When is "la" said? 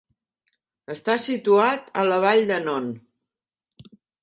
2.09-2.19